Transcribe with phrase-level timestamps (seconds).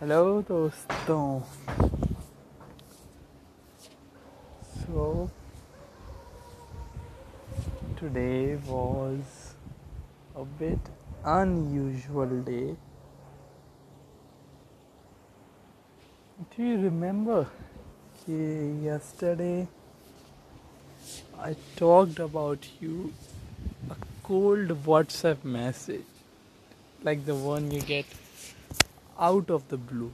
[0.00, 0.20] Hello
[0.50, 1.24] दोस्तों
[4.76, 5.04] so
[8.00, 9.36] today was
[10.34, 10.90] a bit
[11.34, 12.76] unusual day
[16.56, 17.38] do you remember
[18.26, 19.68] yesterday
[21.38, 23.12] I talked about you
[23.90, 26.04] a cold WhatsApp message
[27.02, 28.06] like the one you get
[29.19, 30.13] out of the blue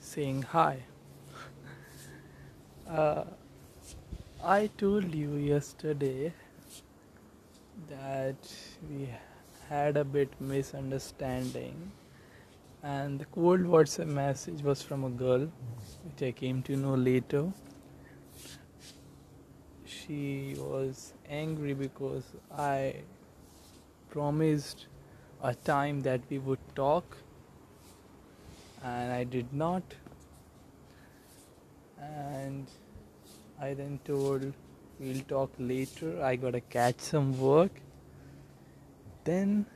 [0.00, 0.80] saying hi.
[2.88, 3.24] Uh,
[4.44, 6.32] I told you yesterday
[7.88, 8.52] that
[8.90, 9.08] we
[9.68, 11.92] had a bit misunderstanding
[12.82, 15.48] and the cold WhatsApp message was from a girl
[16.04, 17.52] which I came to know later.
[19.84, 22.24] She was angry because
[22.58, 22.96] I
[24.10, 24.86] promised
[25.42, 27.16] a time that we would talk
[28.84, 29.82] and I did not.
[32.00, 32.66] And
[33.60, 34.52] I then told
[34.98, 36.22] we'll talk later.
[36.22, 37.70] I gotta catch some work.
[39.24, 39.66] Then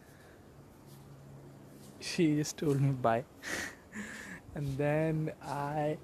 [2.01, 3.25] she just told me bye.
[4.55, 5.99] And then I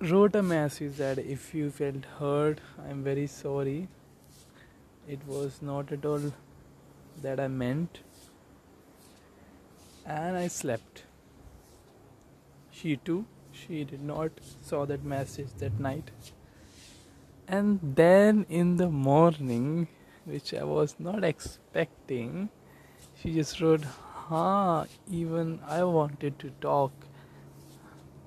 [0.00, 3.88] wrote a message that if you felt hurt I'm very sorry.
[5.08, 6.32] It was not at all
[7.22, 8.00] that I meant
[10.06, 11.04] and I slept.
[12.70, 16.10] She too, she did not saw that message that night.
[17.46, 19.88] And then in the morning,
[20.24, 22.48] which I was not expecting,
[23.16, 26.92] she just wrote, "Ha, even I wanted to talk."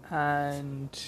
[0.10, 1.00] And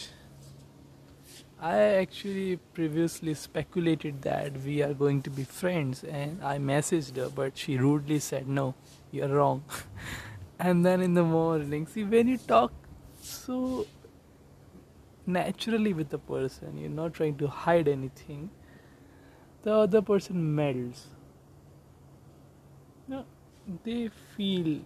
[1.61, 7.29] I actually previously speculated that we are going to be friends, and I messaged her,
[7.29, 8.75] but she rudely said, No,
[9.11, 9.65] you're wrong.
[10.59, 12.71] and then in the morning, see, when you talk
[13.21, 13.85] so
[15.25, 18.49] naturally with the person, you're not trying to hide anything,
[19.63, 21.07] the other person melts.
[23.05, 23.25] No,
[23.83, 24.79] they feel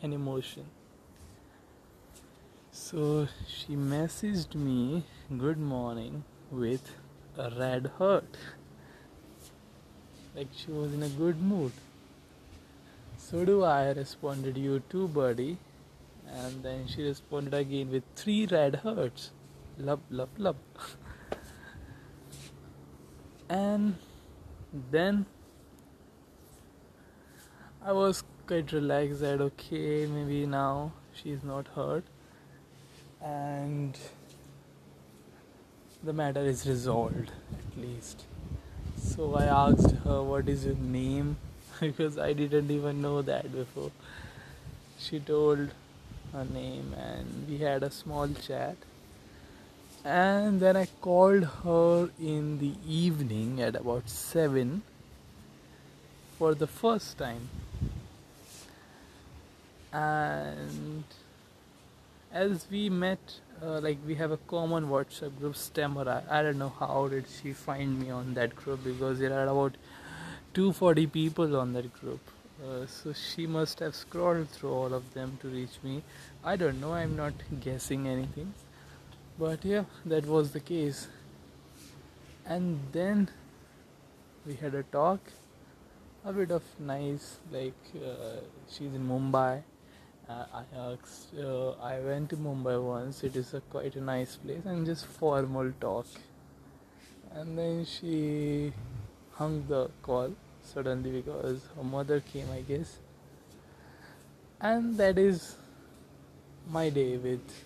[0.00, 0.64] an emotion.
[2.76, 5.04] So she messaged me
[5.38, 6.90] good morning with
[7.38, 8.36] a red heart.
[10.34, 11.70] Like she was in a good mood.
[13.16, 15.56] So do I responded you too buddy
[16.26, 19.30] and then she responded again with three red hearts.
[19.78, 20.56] Love love love.
[23.48, 23.94] and
[24.90, 25.26] then
[27.80, 30.92] I was quite relaxed that okay maybe now
[31.22, 32.13] she's not hurt
[33.24, 33.98] and
[36.02, 38.24] the matter is resolved at least.
[38.98, 41.36] So I asked her, What is your name?
[41.80, 43.90] because I didn't even know that before.
[44.98, 45.70] She told
[46.32, 48.76] her name, and we had a small chat.
[50.04, 54.82] And then I called her in the evening at about 7
[56.38, 57.48] for the first time.
[59.92, 61.04] And
[62.34, 66.58] as we met uh, like we have a common whatsapp group stammer I, I don't
[66.58, 69.76] know how did she find me on that group because there are about
[70.54, 72.20] 240 people on that group.
[72.64, 76.02] Uh, so she must have scrolled through all of them to reach me.
[76.44, 76.92] I don't know.
[76.92, 78.52] I'm not guessing anything.
[79.38, 81.06] But yeah that was the case.
[82.44, 83.28] And then
[84.44, 85.20] we had a talk.
[86.24, 89.62] A bit of nice like uh, she's in mumbai
[90.28, 93.24] uh, I asked, uh, I went to Mumbai once.
[93.24, 96.06] It is a quite a nice place and just formal talk.
[97.32, 98.72] And then she
[99.32, 100.32] hung the call
[100.62, 102.98] suddenly because her mother came, I guess.
[104.60, 105.56] And that is
[106.70, 107.64] my day with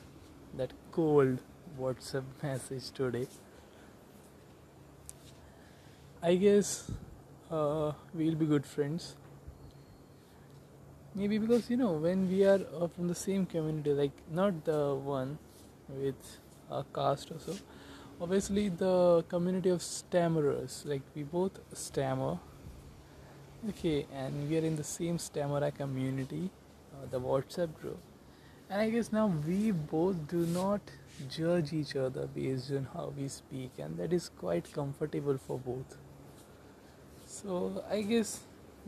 [0.56, 1.38] that cold
[1.78, 3.28] WhatsApp message today.
[6.20, 6.90] I guess
[7.50, 9.14] uh, we'll be good friends
[11.14, 14.94] maybe because you know when we are uh, from the same community like not the
[14.94, 15.38] one
[15.88, 16.38] with
[16.70, 17.56] a caste or so.
[18.20, 22.38] Obviously the community of stammerers like we both stammer.
[23.68, 26.50] Okay and we are in the same stammerer community
[26.94, 27.98] uh, the whatsapp group.
[28.70, 30.80] And i guess now we both do not
[31.28, 35.96] judge each other based on how we speak and that is quite comfortable for both.
[37.26, 38.40] So i guess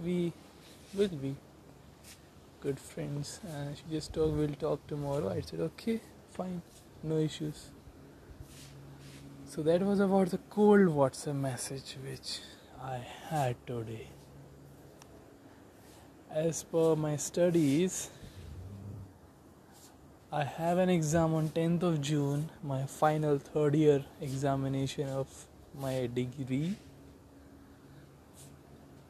[0.04, 0.32] we
[0.94, 1.34] will be
[2.60, 5.30] good friends and she just told we'll talk tomorrow.
[5.30, 6.62] I said okay fine
[7.02, 7.70] no issues.
[9.46, 12.38] So that was about the cold whatsapp message which
[12.82, 12.98] i
[13.28, 14.06] had today.
[16.30, 18.10] As per my studies,
[20.32, 25.26] I have an exam on 10th of June, my final third year examination of
[25.74, 26.76] my degree.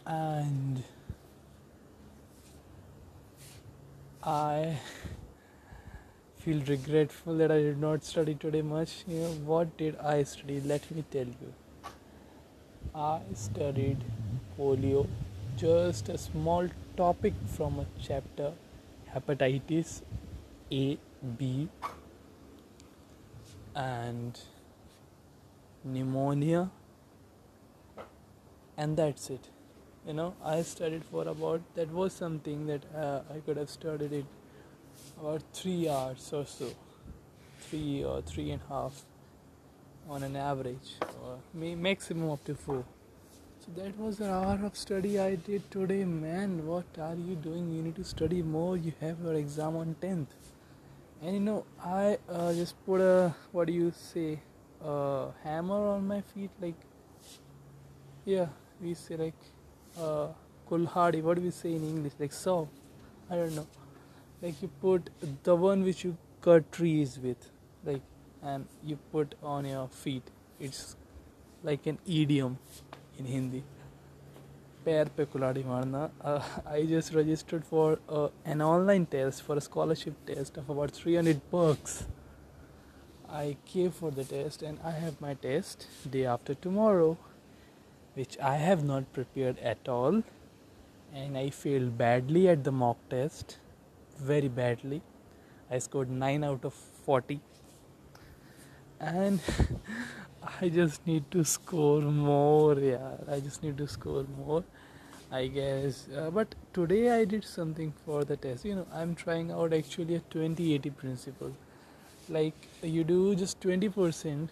[0.06, 0.82] And
[4.22, 4.78] I
[6.40, 9.04] feel regretful that I did not study today much.
[9.08, 10.60] You know, what did I study?
[10.60, 11.54] Let me tell you.
[12.94, 14.04] I studied
[14.58, 15.08] polio,
[15.56, 16.68] just a small
[16.98, 18.52] topic from a chapter
[19.14, 20.02] hepatitis
[20.70, 20.98] A,
[21.38, 21.68] B,
[23.74, 24.38] and
[25.82, 26.70] pneumonia,
[28.76, 29.48] and that's it.
[30.10, 34.12] You know, I studied for about that was something that uh, I could have studied
[34.12, 34.24] it
[35.16, 36.70] about three hours or so,
[37.60, 39.02] three or three and a half
[40.08, 41.38] on an average, or
[41.76, 42.82] maximum up to four.
[43.60, 46.02] So that was an hour of study I did today.
[46.04, 47.70] Man, what are you doing?
[47.70, 48.76] You need to study more.
[48.76, 50.34] You have your exam on 10th.
[51.22, 54.40] And you know, I uh, just put a, what do you say,
[54.84, 56.50] a hammer on my feet.
[56.60, 56.82] Like,
[58.24, 58.48] yeah,
[58.80, 59.34] we say like,
[59.99, 60.27] uh,
[60.69, 61.21] kulhadi.
[61.21, 62.13] What do we say in English?
[62.19, 62.65] Like saw.
[63.29, 63.67] I don't know.
[64.41, 65.09] Like you put
[65.43, 67.49] the one which you cut trees with.
[67.83, 68.01] Like,
[68.43, 70.23] and you put on your feet.
[70.59, 70.95] It's
[71.63, 72.59] like an idiom
[73.17, 73.63] in Hindi.
[74.85, 75.99] पैर पे कुलाड़ी मारना
[76.71, 77.97] I just registered for
[78.53, 81.95] an online test for a scholarship test of about 300 bucks
[83.39, 87.09] i came for the test and i have my test day after tomorrow
[88.14, 90.22] which i have not prepared at all
[91.14, 93.58] and i failed badly at the mock test
[94.32, 95.02] very badly
[95.70, 97.40] i scored 9 out of 40
[99.00, 99.40] and
[100.60, 102.78] I just need to score more.
[102.78, 104.64] Yeah, I just need to score more.
[105.32, 106.08] I guess.
[106.16, 108.64] Uh, but today I did something for the test.
[108.64, 111.52] You know, I'm trying out actually a 20 80 principle.
[112.28, 114.48] Like you do just 20%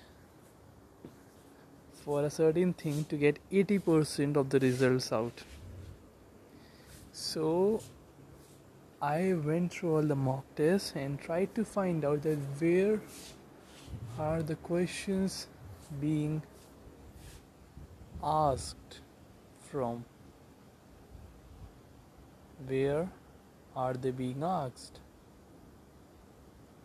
[2.09, 5.43] for a certain thing to get 80% of the results out.
[7.13, 7.83] So
[9.03, 13.03] I went through all the mock tests and tried to find out that where
[14.19, 15.49] are the questions
[16.01, 16.41] being
[18.25, 19.01] asked
[19.61, 20.03] from?
[22.67, 23.07] Where
[23.77, 25.01] are they being asked?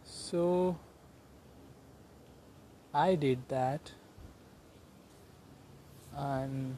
[0.04, 0.78] So
[2.94, 3.94] I did that
[6.18, 6.77] and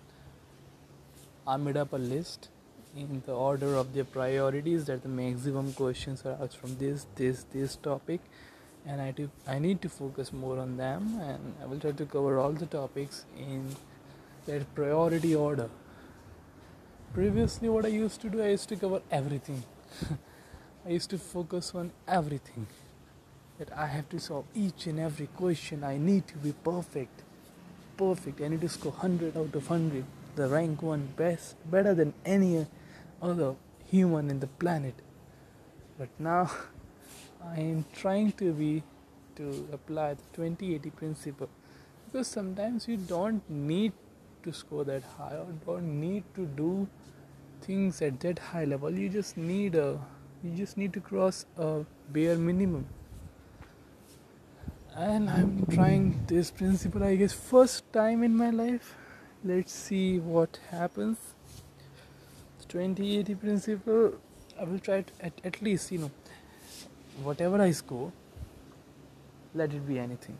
[1.48, 2.50] I made up a list
[2.96, 7.46] in the order of their priorities that the maximum questions are asked from this, this,
[7.52, 8.22] this topic
[8.86, 12.06] and I, do, I need to focus more on them and I will try to
[12.06, 13.76] cover all the topics in
[14.46, 15.70] their priority order.
[17.14, 19.64] Previously, what I used to do, I used to cover everything.
[20.86, 22.68] I used to focus on everything.
[23.58, 25.84] That I have to solve each and every question.
[25.84, 27.24] I need to be perfect.
[27.98, 28.42] Perfect.
[28.42, 30.04] I need to score 100 out of 100.
[30.36, 32.66] The rank one best, better than any
[33.22, 33.56] other
[33.86, 34.96] human in the planet.
[35.98, 36.52] But now
[37.44, 38.84] I am trying to be
[39.36, 41.50] to apply the 2080 principle
[42.06, 43.92] because sometimes you don't need
[44.44, 46.88] to score that high or don't need to do
[47.62, 50.00] things at that high level you just need a
[50.44, 52.86] you just need to cross a bare minimum
[54.96, 58.96] and i'm trying this principle i guess first time in my life
[59.44, 61.18] let's see what happens
[62.68, 64.14] 2080 principle
[64.60, 66.12] i will try to at, at least you know
[67.24, 68.12] whatever I score,
[69.54, 70.38] let it be anything.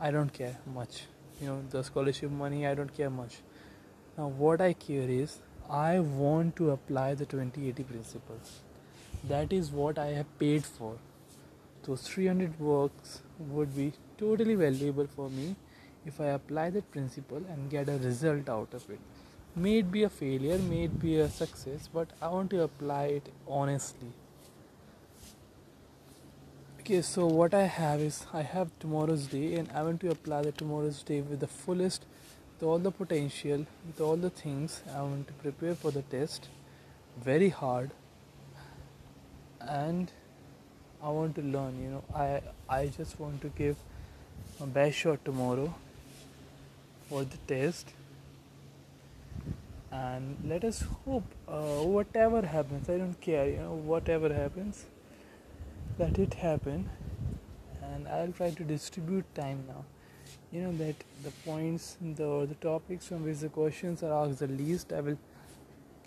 [0.00, 1.04] I don't care much.
[1.40, 3.38] You know, the scholarship money, I don't care much.
[4.16, 8.38] Now, what I care is I want to apply the 2080 principle
[9.28, 10.96] That is what I have paid for.
[11.90, 15.56] Those 300 works would be totally valuable for me
[16.06, 19.00] if I apply that principle and get a result out of it.
[19.56, 23.06] May it be a failure, may it be a success, but I want to apply
[23.06, 24.12] it honestly.
[26.78, 30.42] Okay so what i have is i have tomorrow's day and i want to apply
[30.42, 32.06] the tomorrow's day with the fullest
[32.52, 36.48] with all the potential with all the things i want to prepare for the test.
[37.32, 37.90] Very hard.
[39.60, 40.10] And
[41.02, 42.04] i want to learn you know.
[42.14, 43.76] I i just want to give
[44.58, 45.72] my best shot tomorrow
[47.08, 47.88] for the test.
[49.92, 54.84] And let us hope uh, whatever happens i don't care you know whatever happens
[56.00, 56.88] let it happen.
[57.82, 59.84] And I'll try to distribute time now.
[60.52, 64.48] You know that the points the the topics from which the questions are asked the
[64.60, 65.18] least I will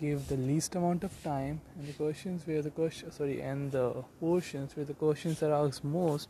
[0.00, 3.92] give the least amount of time and the questions where the question sorry and the
[4.20, 6.28] portions where the questions are asked most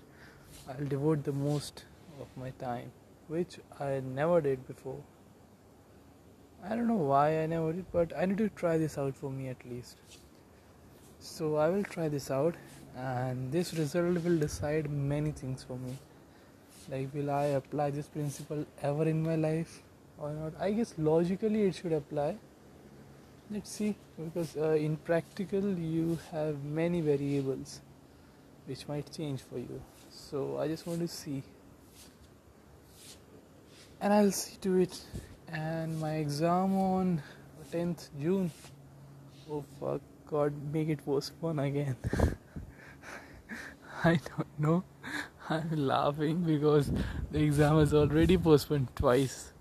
[0.69, 1.85] I'll devote the most
[2.21, 2.93] of my time
[3.29, 4.99] which I never did before.
[6.63, 9.31] I don't know why I never did but I need to try this out for
[9.31, 9.97] me at least.
[11.19, 12.55] So I will try this out
[12.97, 15.97] and this result will decide many things for me.
[16.91, 19.83] Like will I apply this principle ever in my life
[20.19, 20.53] or not?
[20.61, 22.37] I guess logically it should apply
[23.55, 27.81] let's see because uh, in practical you have many variables
[28.67, 29.81] which might change for you.
[30.11, 31.43] So i just want to see.
[34.01, 35.01] And i'll see to it.
[35.53, 37.23] And my exam on
[37.71, 38.51] 10th june.
[39.49, 41.97] Oh fuck god make it postpone again.
[44.05, 44.83] I don't know.
[45.49, 46.91] I'm laughing because
[47.31, 49.53] the exam is already postponed twice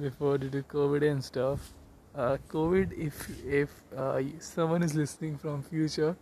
[0.00, 1.72] before due to covid and stuff
[2.16, 6.16] uh, covid if if uh, someone is listening from future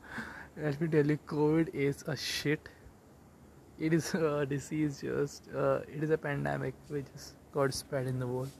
[0.56, 2.68] let me tell you covid is a shit.
[3.78, 8.18] It is a disease just uh, it is a pandemic which is got spread in
[8.18, 8.50] the world.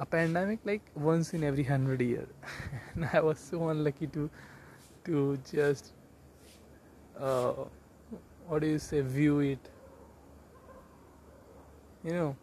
[0.00, 2.26] A pandemic like once in every hundred year.
[2.94, 4.30] And i was so unlucky to
[5.04, 5.92] to just
[7.20, 7.52] uh,
[8.46, 9.70] what do you say view it.
[12.02, 12.36] You know?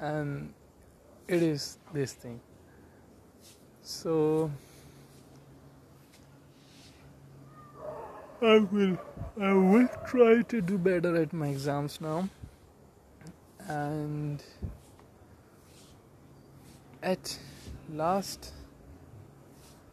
[0.00, 0.52] And
[1.28, 2.40] it is this thing.
[3.82, 4.50] So
[8.40, 8.98] I will
[9.40, 12.28] I will try to do better at my exams now.
[13.68, 14.42] And
[17.02, 17.38] at
[17.92, 18.52] last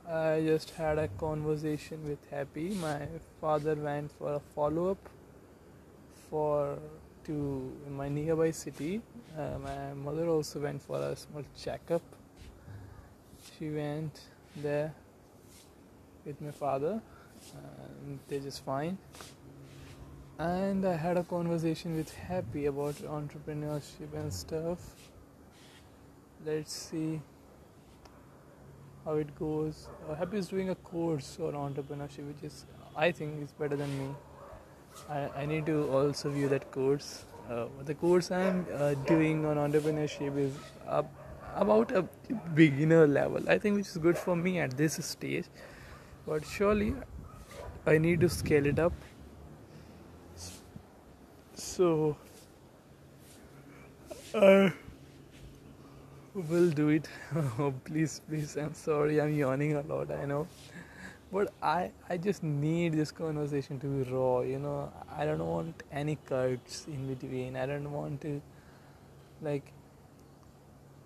[0.08, 3.08] I just had a conversation with Happy my
[3.42, 5.10] father went for a follow up
[6.30, 6.78] for
[7.26, 9.02] to my nearby city.
[9.38, 12.02] Uh, my mother also went for a small checkup.
[13.58, 14.20] She went
[14.56, 14.94] there
[16.26, 17.02] with my father,
[17.54, 18.98] and they're just fine.
[20.38, 24.80] And I had a conversation with Happy about entrepreneurship and stuff.
[26.46, 27.22] Let's see
[29.06, 29.88] how it goes.
[30.10, 32.66] Uh, Happy is doing a course on entrepreneurship, which is
[32.96, 34.16] I think is better than me.
[35.10, 37.26] I, I need to also view that course.
[37.50, 40.54] Uh, the course I'm uh, doing on entrepreneurship is
[40.88, 41.10] up,
[41.56, 42.04] about a
[42.54, 43.48] beginner level.
[43.50, 45.46] I think which is good for me at this stage.
[46.26, 46.96] But surely
[47.86, 48.94] I need to scale it up.
[51.54, 52.18] So
[54.34, 54.74] I
[56.34, 57.08] will do it.
[57.36, 58.58] oh, please, please.
[58.58, 59.22] I'm sorry.
[59.22, 60.12] I'm yawning a lot.
[60.12, 60.48] I know
[61.36, 64.92] but i i just need this conversation to be raw you know?
[65.22, 67.58] I don't want any cuts in between.
[67.58, 68.42] I don't want to
[69.42, 69.74] like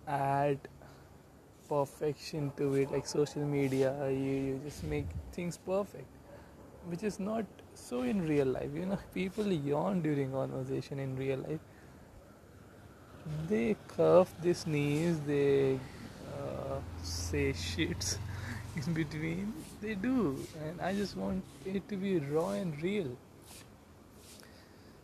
[0.08, 0.60] add
[1.68, 3.94] perfection to it like social media.
[4.10, 6.08] You, you just make things perfect
[6.86, 9.00] which is not so in real life you know?
[9.16, 11.60] People yawn during conversation in real life.
[13.48, 15.80] They curve their knees they
[16.38, 18.18] uh, say shits
[18.88, 20.38] in between they do.
[20.64, 23.18] And i just want it to be raw and real.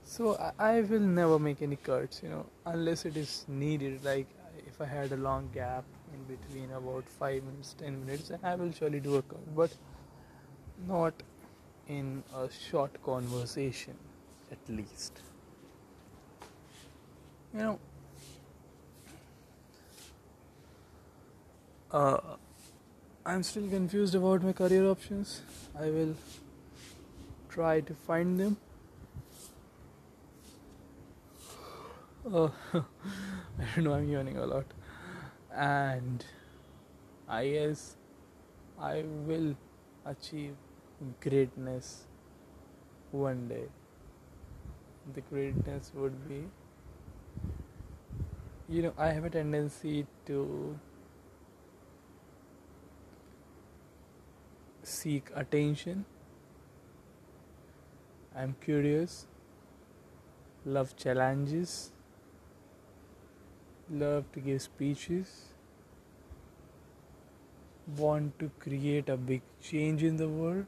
[0.04, 4.04] So I, will never make any cuts you know unless it is needed.
[4.04, 4.28] Like
[4.68, 8.72] if i had a long gap in between about 5 minutes 10 minutes i will
[8.72, 9.72] surely do a cut but
[10.88, 11.14] not
[11.88, 13.96] in a short conversation
[14.52, 15.22] at least.
[17.54, 17.80] You know
[21.92, 22.20] uh,
[23.28, 25.42] I'm still confused about my career options.
[25.76, 26.14] I will
[27.50, 28.58] try to find them.
[32.32, 32.84] Oh, I
[33.76, 34.66] don't know, I'm yawning a lot.
[35.52, 36.24] And
[37.28, 37.96] I guess
[38.80, 39.56] I will
[40.06, 40.54] achieve
[41.20, 42.04] greatness
[43.10, 43.66] one day.
[45.16, 46.44] The greatness would be,
[48.70, 50.80] you know, I have a tendency to
[55.06, 56.04] seek attention.
[58.36, 59.28] I'm curious,
[60.78, 61.92] love challenges,
[64.04, 65.36] love to give speeches,
[68.00, 70.66] want to create a big change in the world.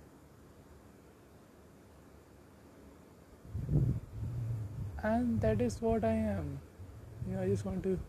[5.01, 6.59] And that is what I am.
[7.27, 7.99] You know, I just want to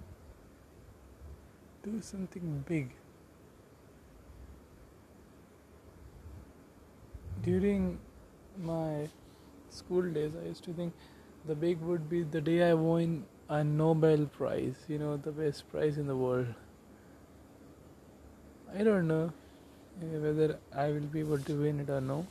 [1.83, 2.91] do something big.
[7.49, 7.99] During
[8.63, 9.09] my
[9.71, 10.93] school days, I used to think
[11.47, 15.69] the big would be the day I won a Nobel Prize, you know, the best
[15.71, 16.49] prize in the world.
[18.79, 19.33] I don't know
[20.03, 22.27] uh, whether I will be able to win it or no.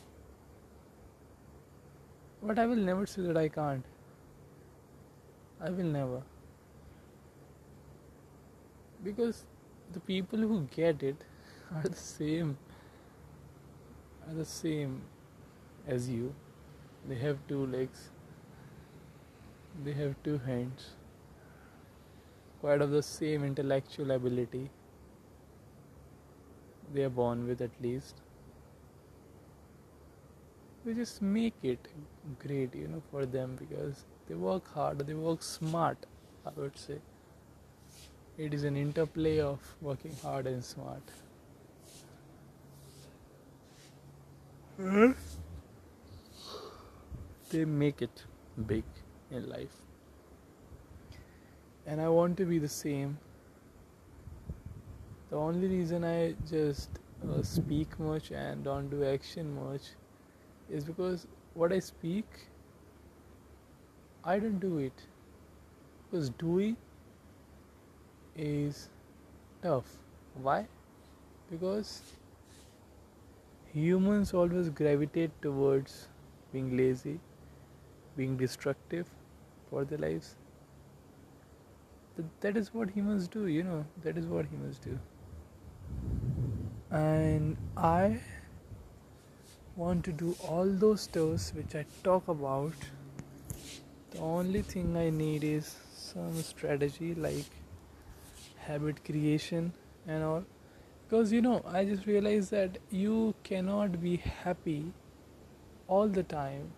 [2.44, 3.86] But I will never say that I can't.
[5.60, 6.22] I will never.
[9.04, 9.44] Because
[9.94, 11.16] the people who get it
[11.76, 12.58] are the same
[14.30, 15.02] are the same
[15.88, 16.34] as you.
[17.08, 18.10] They have two legs.
[19.84, 20.90] They have two hands.
[22.60, 24.70] Quite of the same intellectual ability.
[26.94, 28.16] They are born with at least.
[30.86, 31.88] We just make it
[32.40, 36.06] great, you know, for them because they work hard, they work smart,
[36.46, 37.00] I would say.
[38.38, 41.02] It is an interplay of working hard and smart.
[44.78, 45.16] They
[47.66, 48.26] make it
[48.68, 48.84] big
[49.32, 49.76] in life.
[51.88, 53.18] And I want to be the same.
[55.32, 56.90] The only reason I just
[57.28, 59.82] uh, speak much and don't do action much
[60.70, 62.26] is because what I speak,
[64.24, 65.08] I don't do it.
[66.12, 66.78] Because doing
[68.36, 68.90] is
[69.64, 69.90] tough.
[70.36, 70.68] Why?
[71.50, 72.02] Because
[73.78, 76.08] humans always gravitate towards
[76.52, 77.20] being lazy,
[78.16, 79.06] being destructive
[79.70, 80.36] for their lives.
[82.42, 84.98] That is what humans do, you know, that is what humans do.
[86.90, 88.20] And I
[89.76, 92.74] want to do all those stuffs which I talk about.
[94.12, 97.46] The only thing I need is some strategy like
[98.56, 99.72] habit creation
[100.08, 100.44] and all
[101.08, 104.84] because you know i just realized that you cannot be happy
[105.88, 106.70] all the time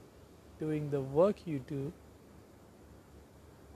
[0.60, 1.92] doing the work you do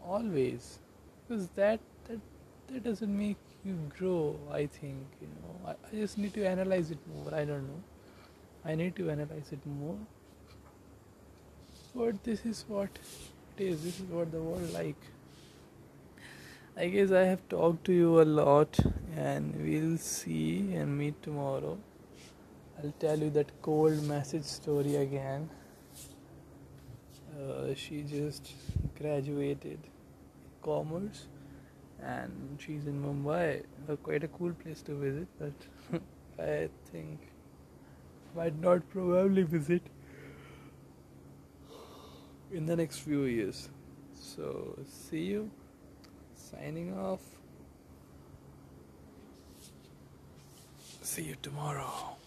[0.05, 0.79] always.
[1.27, 2.19] Because that that
[2.67, 5.53] that doesn't make you grow i think you know.
[5.65, 7.33] I, I just need to analyze it more.
[7.33, 7.83] I don't know.
[8.65, 9.97] I need to analyze it more.
[11.95, 12.89] But this is what
[13.57, 13.83] it is.
[13.83, 15.09] This is what the world like
[16.75, 18.79] I guess I have talked to you a lot,
[19.15, 21.77] and we'll see and meet tomorrow.
[22.79, 25.51] I'll tell you that cold message story again.
[27.37, 28.53] Uh, she just
[28.99, 29.77] graduated
[30.63, 31.27] commerce
[32.01, 33.63] and she's in Mumbai.
[33.87, 36.01] Uh, quite a cool place to visit, but
[36.43, 37.19] I think
[38.35, 39.83] might not probably visit
[42.51, 43.69] in the next few years.
[44.19, 45.51] So, see you
[46.53, 47.21] signing off.
[51.01, 52.17] See you tomorrow.